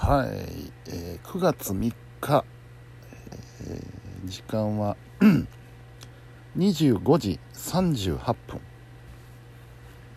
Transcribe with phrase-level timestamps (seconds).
[0.00, 0.28] はい、
[0.86, 2.44] えー9月3日、
[3.66, 4.96] えー時間は
[6.56, 8.16] 25時38
[8.46, 8.60] 分。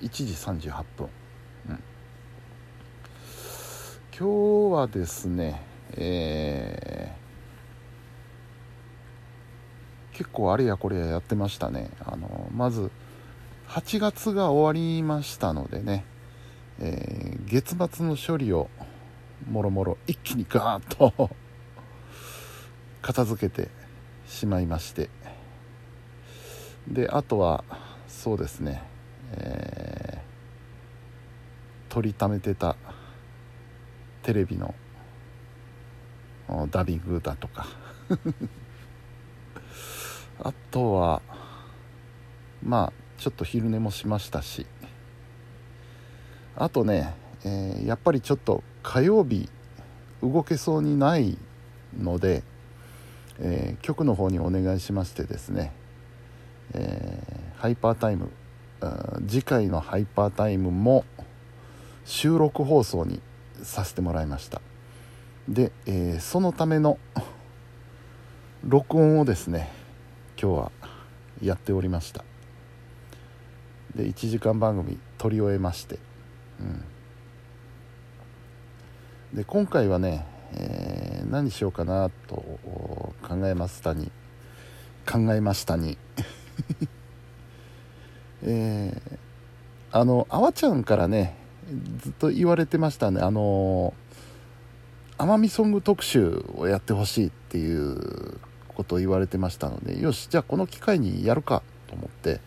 [0.02, 0.26] 1時
[0.70, 1.10] 38分、
[1.70, 1.84] うん。
[4.18, 5.64] 今日はですね
[5.98, 11.90] えー結構あれやこれややってましたね。
[12.06, 12.92] あのまず
[13.68, 16.06] 8月が終わりましたのでね、
[16.80, 18.70] えー月末の処理を
[19.50, 21.30] もろもろ一気にガーッと
[23.02, 23.70] 片付けて
[24.28, 25.10] しまいまして。
[26.88, 27.64] であとは
[28.08, 28.84] そうですね、
[29.34, 30.02] えー
[31.92, 32.78] 取りためてた
[34.24, 34.74] テレビの
[36.70, 37.68] ダビングだとか。
[40.40, 41.22] あとは
[42.64, 44.66] まあちょっと昼寝もしましたし。
[46.56, 49.50] あとね、えーやっぱりちょっと火曜日
[50.22, 51.38] 動けそうにない
[52.00, 52.44] ので、
[53.40, 55.72] えー局の方にお願いしましてですね、
[56.74, 58.32] えーハイパータイム
[59.28, 61.06] 次回のハイパータイムも
[62.06, 63.22] 収録放送に
[63.62, 64.62] させてもらいました。
[65.48, 66.98] で、えーそのための
[68.64, 69.72] 録音をですね
[70.42, 70.72] 今日は
[71.42, 72.24] やっておりました。
[73.96, 76.00] で1時間番組撮り終えまして、
[76.60, 76.84] うん、
[79.34, 83.14] で今回はね、えー何しようかなと考
[83.46, 84.12] えましたに
[85.10, 85.98] 考えましたに。
[88.44, 89.18] えー
[89.94, 91.36] あのあわちゃんからね
[92.00, 93.22] ずっと言われてましたね。
[93.22, 93.94] あの
[95.18, 102.42] 奄美ソング特集をやってほしいっていうことを言われてましたのでよしじゃあこの機会にやるかと思って、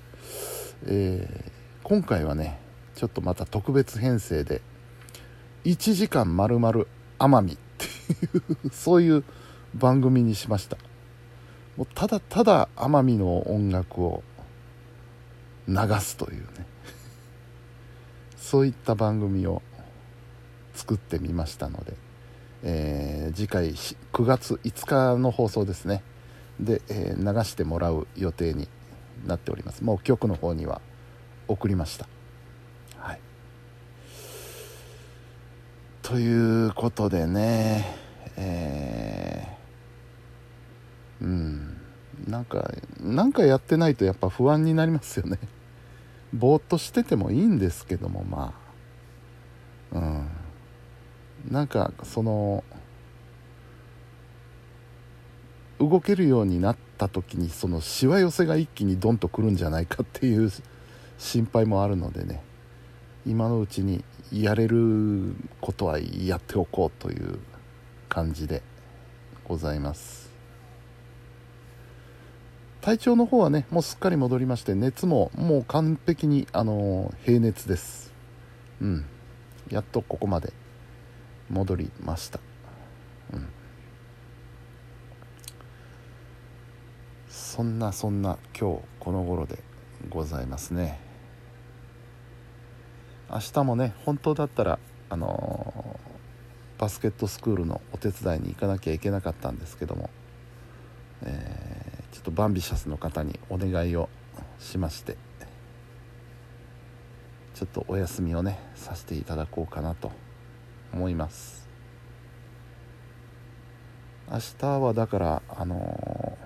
[0.87, 1.53] えー
[1.85, 2.59] 今回はね
[2.95, 4.62] ちょっとまた特別編成で
[5.65, 7.89] 1時間まるまる奄美ってい
[8.67, 9.25] う そういう
[9.75, 10.77] 番組にしました。
[11.77, 14.23] もうただただ奄美の音楽を
[15.66, 16.66] 流すというね。
[18.37, 19.62] そういった番組を
[20.75, 21.94] 作ってみましたので、
[22.62, 26.03] えー次回9月5日の放送ですね。
[26.61, 28.69] で、えー流してもらう予定に
[29.27, 29.83] なっております。
[29.83, 30.81] もう局の方には
[31.49, 32.09] 送りました
[32.97, 33.21] はい
[36.04, 37.97] ということでね
[38.37, 41.81] えーうん
[42.28, 42.70] なんか
[43.00, 45.38] なんかやってないとやっぱ不安になりますよね。
[46.34, 48.54] ぼーっとしててもいいんですけどもま
[49.93, 49.98] あ。
[49.98, 50.26] うん。
[51.50, 52.64] なんかその
[55.78, 60.50] 動けるようになった時にそのしわ寄せが一気にドンとくるんじゃないかっていう
[61.16, 62.43] 心配もあるのでね。
[63.27, 67.39] 今のうちにやれることはやっておこうという
[68.09, 68.62] 感じで
[69.45, 70.31] ございます。
[72.81, 78.12] 体調の方はねもうすっかり戻りまして熱ももう完璧にあの平熱です。
[78.81, 79.07] うん。
[79.71, 80.53] やっとここまで
[81.49, 82.41] 戻りました。
[83.33, 83.49] うん。
[87.29, 89.59] そんなそんな今日この頃で
[90.11, 91.03] ございますね。
[93.31, 94.79] 明日もね本当だったら
[95.11, 96.05] あのー
[96.77, 100.11] バスケットスクールのお手伝いに行かなきゃいけなかったんですけども、
[101.23, 104.09] えーちょっとバンビシャスの方にお願いを
[104.61, 105.17] しまして
[107.55, 110.12] ちょっとお休みをねさせていただこうかなと
[110.93, 111.69] 思います。
[114.31, 116.39] 明日はだからあの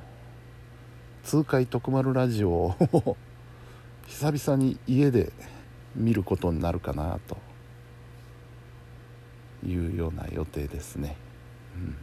[1.25, 3.17] ー痛快徳丸ラジオを
[4.09, 5.33] 久々に家で
[5.95, 7.49] 見ることになるかなと。
[9.67, 11.17] いうような予定ですね、
[11.77, 11.97] うん、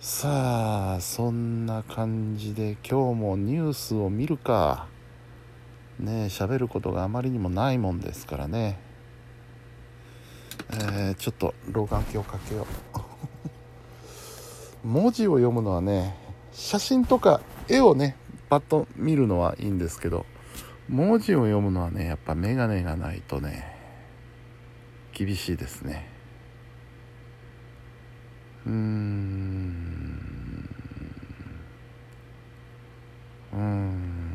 [0.00, 4.86] さあそんな感じで今日もニュースを見るか。
[5.98, 8.78] ねえ喋ることがあまりにもないもんですからね。
[10.70, 12.66] えーちょっと老眼鏡をかけよ
[14.84, 14.86] う。
[14.86, 16.16] 文字を読むのはね
[16.52, 18.16] 写真とか絵をね
[18.48, 20.24] パッと見るのはいいんですけど。
[20.88, 23.76] 文字を読むのはねやっぱ眼鏡がないとね
[25.12, 26.06] 厳しいですね。
[28.64, 30.68] うーん。
[33.52, 34.28] うーん。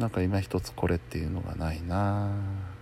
[0.00, 2.79] なんか今一つこれっていうのがないなあ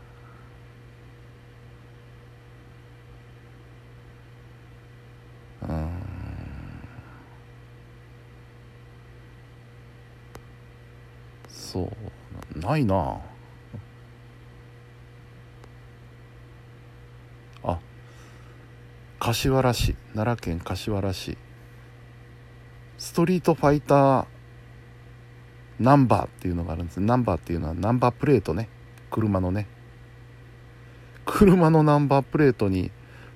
[12.69, 13.21] ないな。
[17.65, 17.79] あ
[19.19, 21.39] 柏原市奈良県柏原市。
[22.99, 24.27] ストリートファイター
[25.79, 28.69] ナンバーっていうのがあるんですナンバーっていうのはナンバープレートね。
[29.11, 29.67] 車のね。
[31.25, 32.91] 車のナンバープレートに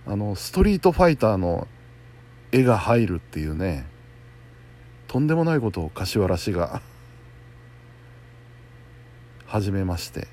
[0.06, 1.68] あのストリートファイターの
[2.50, 3.86] 絵が入るっていうね。
[5.08, 6.82] とんでもないことを柏原市が
[9.52, 10.28] 始めまして、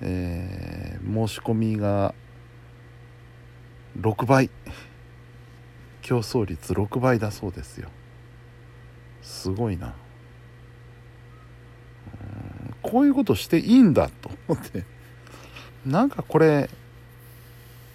[0.00, 2.16] えー、申し込みが
[4.00, 4.50] 6倍。
[6.02, 7.88] 競争率6倍だそうですよ。
[9.22, 9.94] すごいな。
[12.82, 14.82] こういうことしていいんだと思って。
[15.86, 16.68] なんかこれ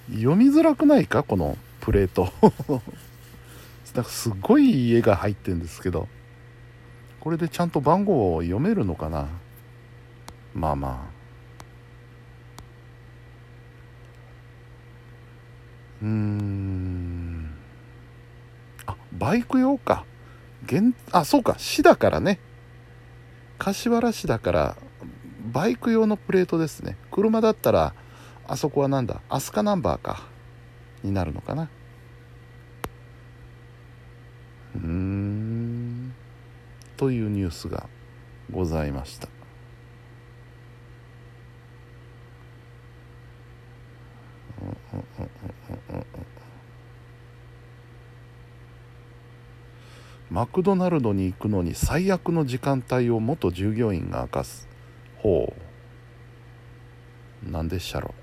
[0.10, 1.24] 読みづらくないか？
[1.24, 2.32] このプレート。
[3.94, 6.08] なんかすごい家が入ってるんですけど。
[7.20, 9.28] これでちゃんと番号を読めるのかな？
[10.54, 11.22] まあまあ。
[16.02, 17.54] うん。
[18.86, 20.06] あバイク用か。
[20.66, 21.56] 現あそうか。
[21.58, 22.40] 市だからね。
[23.60, 24.76] 柏原市だから
[25.52, 26.98] バイク用のプレートですね。
[27.12, 27.94] 車だったら
[28.48, 29.22] あそこはなんだ？
[29.30, 30.24] 飛鳥ナンバーか。
[31.04, 31.70] になるのかな。
[34.76, 36.14] うん。
[36.98, 37.88] というニュースが
[38.52, 39.28] ございました。
[50.32, 54.66] マクドナルドに行くのに最悪の時間帯を元従業員が明かす。
[55.18, 55.54] ほ
[57.46, 57.52] う。
[57.52, 58.14] なんでっしゃろ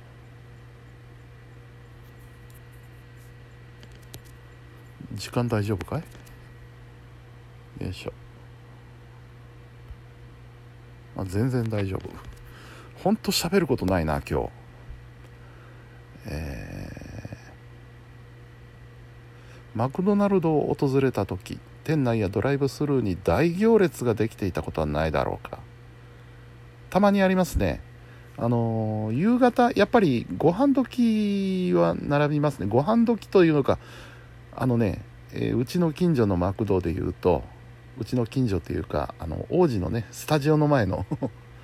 [5.13, 7.85] 時間大丈夫かい？
[7.85, 8.13] よいしょ。
[11.19, 12.09] あ全然大丈夫。
[13.05, 14.49] ほんと喋ることないな今日。
[16.25, 21.61] えー、マクドナルドを訪れた時。
[21.89, 25.61] 店内やドライブスルーに大行列ができていたことはないだろうか。
[26.91, 27.81] たまにありますね。
[28.37, 32.67] あの、夕方やっぱりご飯時は並びますね。
[32.67, 33.79] ご飯時というのか
[34.55, 35.03] あのね、
[35.33, 37.43] えー、うちの近所のマクドでいうと
[37.99, 41.07] うちの近所というかあの王子のねスタジオの前の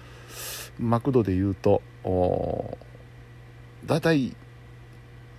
[0.81, 1.83] マクドでいうと
[3.85, 4.35] だいたい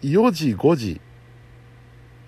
[0.04, 1.02] 4時5時、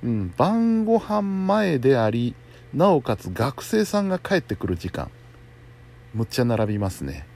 [0.03, 2.33] うん、晩ご飯前であり
[2.73, 5.09] なおかつ学生さんが帰ってくる時間。
[6.13, 7.27] むっちゃ並びますね、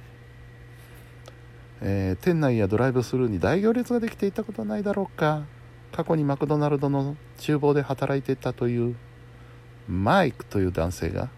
[1.82, 5.44] えー、店内やドライブスルーに大行列ができていたことはないだろうか。
[5.92, 8.96] 過去にマクドナルドの厨房で働いていたという
[9.90, 11.30] マイクという男性が。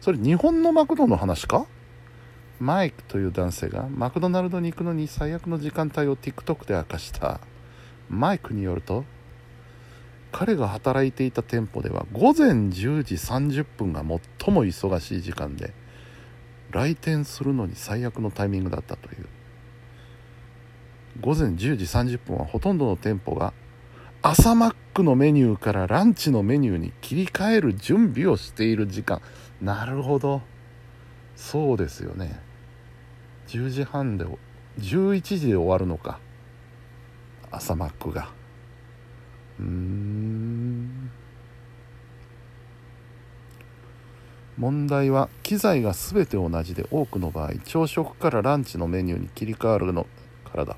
[0.00, 1.66] それ日本のマクドの話か？
[2.58, 7.40] マイクという男性がマクドナルドに行くのに最悪の時間帯を TikTok で明かした。
[8.08, 9.04] マイクによると
[10.32, 15.72] 彼が働いていた店舗では午前10時30分が最も忙しい時間で
[16.70, 19.26] 来店するのに最悪のタイミングだったという。
[21.20, 23.52] 午前10時30分はほとんどの店舗が
[24.22, 29.20] 朝マックのメニューからランチのメニューに切り替える準備をしている時間。
[29.60, 30.42] なるほど。
[31.36, 32.40] そうですよね。
[33.48, 34.26] 10時半で
[34.78, 36.20] 11時で終わるのか。
[37.50, 38.39] 朝マックが。
[39.60, 41.10] ん。
[44.56, 50.06] 問題は機材が全て同じで多くの場合朝食からランチのメニューに切り替わるの
[50.44, 50.76] からだ。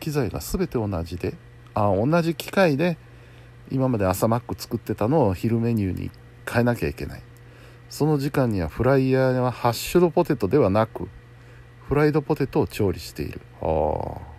[0.00, 1.34] 機材が全て同じで
[1.74, 2.96] あ同じ機械で
[3.70, 6.10] 今まで朝マック作ってたのを昼メニューに
[6.50, 7.22] 変えなきゃいけない。
[7.90, 11.08] その時間にはフライヤーはハッシュドポテトではなく
[11.86, 13.40] フライドポテトを調理している。
[13.62, 14.37] ああ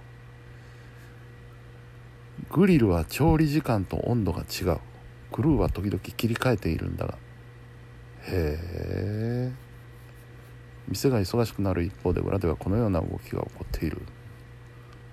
[2.52, 4.80] グリルは調理時間と温度が違う。
[5.32, 7.18] クルーは時々切り替えているんだが。
[8.24, 9.52] へえ。
[10.88, 14.02] 店が忙しくなる一方で裏ではこのような動きが起こっている。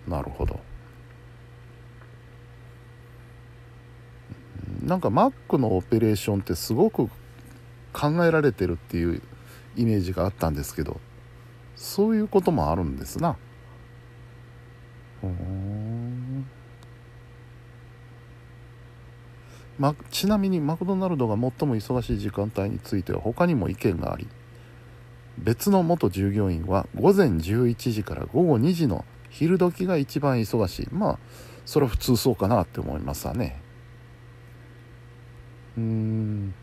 [0.08, 0.60] なるほど。
[4.82, 7.08] なんか Mac のオペレーションってすごく
[7.92, 9.20] 考えられてるっていう
[9.76, 11.00] イメージがあったんですけど
[11.74, 13.36] そういうこともあるんですな。
[15.20, 15.75] ほん
[19.78, 24.26] ま、ちなみにマクドナルドが最も忙しい時間帯については他にも意見があり
[25.38, 30.88] 別の元従業員は午前11時から午後2時の昼時が一番忙しい。
[30.90, 31.18] まあ
[31.66, 33.60] それは普通そうかなって思いますわね。
[35.76, 36.54] うん。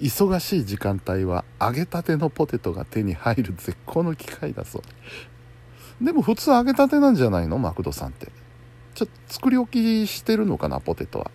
[0.00, 6.04] 忙しい時間帯は揚げたてのポテトが手に入る絶好の機会だそう。
[6.04, 7.58] でも普通揚げたてなんじゃないの？
[7.58, 8.32] マクドさんって。
[8.94, 11.30] ちょっと作り置きしてるのかなポテトは。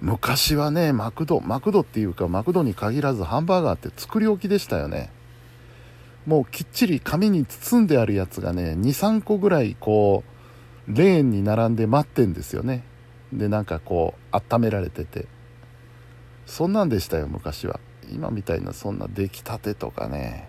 [0.00, 5.10] 昔はねマクドマクドっていうかマクドに限らずハンバーガーって作り置きでしたよね。
[6.26, 10.24] もうきっちり紙に包んであるやつがね23個ぐらいこ
[10.88, 12.84] うレーンに並んで待ってんですよね。
[13.32, 15.26] でなんかこう温められてて。
[16.46, 17.80] そんなんでしたよ昔は。
[18.12, 20.48] 今みたいなそんな出来たてとかね。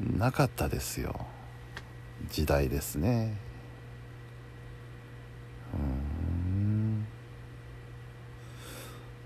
[0.00, 1.26] なかったですよ。
[2.30, 3.36] 時代ですね。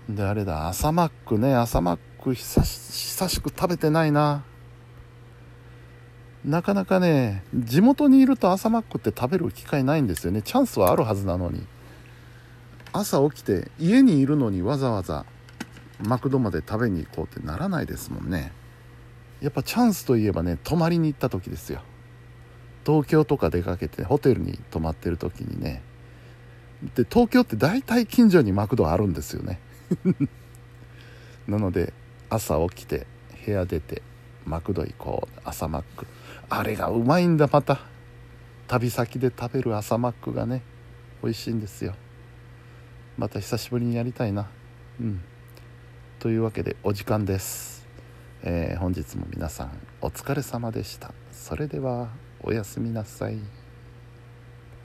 [0.07, 0.15] うん。
[0.15, 1.55] であれだ朝マックね。
[1.55, 4.43] 朝マック久しく食べてないな。
[6.45, 10.41] なかなかね地元にいると朝マックって食べる機会ないんですよね。
[10.41, 11.67] チャンスはあるはずなのに。
[12.91, 15.25] 朝起きて家にいるのにわざわざ
[15.99, 18.51] マクドまで食べに行こうってならないですもんね。
[19.41, 21.81] やっぱチャンスといえばね泊まりに行った時ですよ。
[22.85, 25.81] 東京とか出かけてホテルに泊まってる時にね
[26.95, 29.59] で東京って大体近所にマクドあるんですよね。
[31.47, 31.93] なので
[32.29, 33.05] 朝起きて
[33.45, 34.01] 部屋出て
[34.45, 36.07] マクド行こう朝マック。
[36.49, 37.79] あれがうまいんだまた。
[38.67, 40.61] 旅先で食べる朝マックがね
[41.23, 41.95] 美味しいんですよ。
[43.17, 44.47] また久しぶりにやりたいな。
[45.01, 45.21] うん。
[46.19, 47.87] というわけでお時間です、
[48.43, 49.71] えー、本日も皆さん
[50.01, 51.13] お疲れ様でした。
[51.31, 52.28] それでは。
[52.41, 53.37] おやすみなさい。